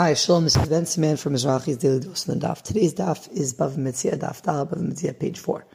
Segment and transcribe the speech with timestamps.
[0.00, 0.44] Hi, Shalom.
[0.44, 2.62] This is Bentzi Mann from Mizrachi's Daily Dose on the Daf.
[2.62, 5.66] Today's Daf is Bava Metzia Daf Dal Bava Metzia, page 4.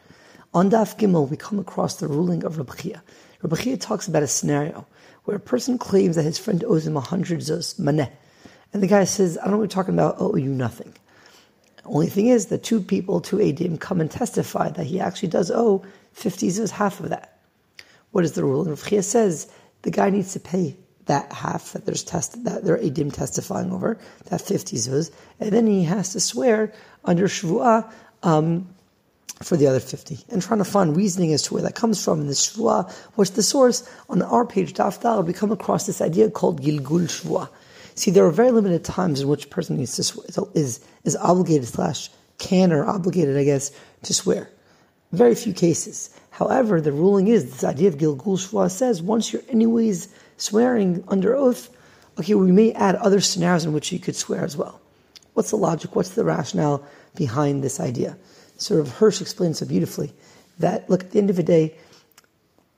[0.55, 3.77] On Daf Gimel, we come across the ruling of Rabbi Chia.
[3.77, 4.88] Talks about a scenario
[5.25, 8.09] where a person claims that his friend owes him a hundred zuz, maneh.
[8.73, 10.96] And the guy says, I don't know what you're talking about, I owe you nothing.
[11.86, 15.52] Only thing is, the two people, two Adim, come and testify that he actually does
[15.52, 17.42] owe 50 zuz, half of that.
[18.10, 18.68] What is the rule?
[18.68, 19.52] And says,
[19.84, 23.71] the guy needs to pay that half that there's test that there are edim testifying
[23.71, 23.98] over
[24.30, 27.92] that fifty zuz, and then he has to swear under shvuah
[28.24, 28.68] um,
[29.43, 32.21] for the other fifty, and trying to find reasoning as to where that comes from
[32.21, 32.91] in the shvuah.
[33.15, 35.23] What's the source on our page Daf Dal?
[35.23, 37.49] We come across this idea called gilgul shvuah.
[37.95, 41.15] See, there are very limited times in which a person needs to swear, is is
[41.15, 43.71] obligated slash can or obligated, I guess,
[44.03, 44.49] to swear.
[45.15, 46.09] Very few cases.
[46.31, 51.33] However, the ruling is this idea of Gilgul Shvuah says once you're anyways swearing under
[51.33, 51.69] oath,
[52.19, 54.81] okay, we may add other scenarios in which you could swear as well.
[55.33, 55.95] What's the logic?
[55.95, 58.17] What's the rationale behind this idea?
[58.57, 60.12] Sort of Hirsch explains so beautifully
[60.59, 61.75] that look at the end of the day,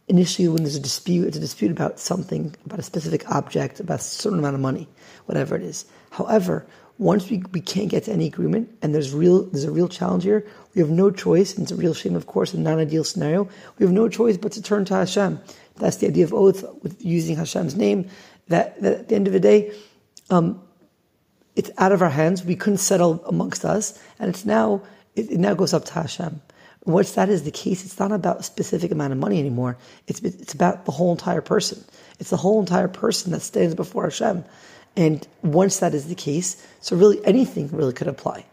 [0.07, 3.99] initially when there's a dispute, it's a dispute about something, about a specific object, about
[3.99, 4.87] a certain amount of money,
[5.25, 5.85] whatever it is.
[6.11, 6.67] However,
[6.97, 10.23] once we, we can't get to any agreement and there's real there's a real challenge
[10.23, 13.49] here, we have no choice, and it's a real shame, of course, a non-ideal scenario.
[13.79, 15.39] We have no choice but to turn to Hashem.
[15.77, 18.09] That's the idea of oath with using Hashem's name.
[18.47, 19.73] That, that at the end of the day,
[20.29, 20.61] um,
[21.55, 22.43] it's out of our hands.
[22.43, 24.83] We couldn't settle amongst us, and it's now
[25.15, 26.41] it, it now goes up to Hashem.
[26.85, 29.77] Once that is the case, it's not about a specific amount of money anymore.
[30.07, 31.83] It's it's about the whole entire person.
[32.19, 34.45] It's the whole entire person that stands before Hashem.
[34.97, 38.45] And once that is the case, so really anything really could apply.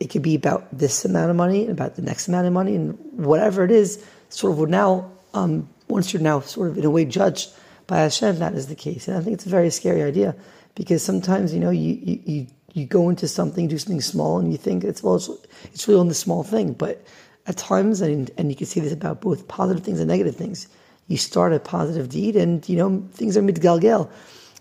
[0.00, 2.74] It could be about this amount of money, and about the next amount of money,
[2.74, 6.90] and whatever it is, sort of now, um, once you're now sort of in a
[6.90, 7.50] way judged
[7.86, 9.06] by Hashem, that is the case.
[9.06, 10.34] And I think it's a very scary idea
[10.74, 14.58] because sometimes, you know, you, you, you, go into something, do something small, and you
[14.58, 15.30] think it's, well, it's,
[15.72, 16.72] it's really only the small thing.
[16.72, 17.04] But
[17.46, 20.68] at times, and, and you can see this about both positive things and negative things,
[21.06, 24.10] you start a positive deed and, you know, things are mitgalgel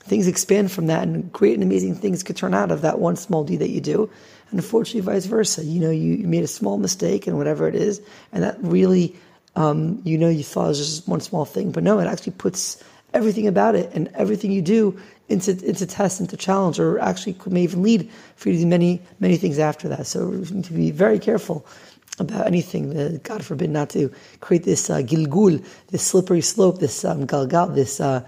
[0.06, 3.16] things expand from that and great and amazing things could turn out of that one
[3.16, 4.10] small deed that you do.
[4.52, 5.64] And unfortunately, vice versa.
[5.64, 8.02] You know, you, you made a small mistake and whatever it is,
[8.32, 9.16] and that really,
[9.56, 12.34] um, you know, you thought it was just one small thing, but no, it actually
[12.34, 12.84] puts
[13.14, 17.64] everything about it and everything you do into into test, into challenge, or actually may
[17.64, 20.06] even lead for you to do many many things after that.
[20.06, 21.66] So we need to be very careful
[22.20, 22.94] about anything.
[22.94, 27.74] That, God forbid not to create this uh, gilgul, this slippery slope, this um, galgal,
[27.74, 28.00] this.
[28.00, 28.22] Uh,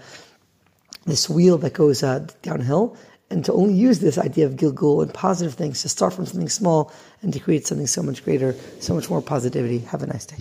[1.08, 2.96] this wheel that goes uh, downhill,
[3.30, 6.48] and to only use this idea of Gilgul and positive things to start from something
[6.48, 6.92] small
[7.22, 9.78] and to create something so much greater, so much more positivity.
[9.80, 10.38] Have a nice day.